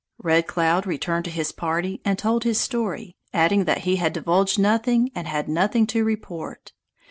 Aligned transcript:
Red 0.17 0.47
Cloud 0.47 0.87
returned 0.87 1.25
to 1.25 1.29
his 1.29 1.51
party 1.51 2.01
and 2.03 2.17
told 2.17 2.43
his 2.43 2.59
story, 2.59 3.15
adding 3.33 3.65
that 3.65 3.81
he 3.81 3.97
had 3.97 4.13
divulged 4.13 4.57
nothing 4.57 5.11
and 5.13 5.27
had 5.27 5.47
nothing 5.47 5.85
to 5.93 6.03
report. 6.03 6.71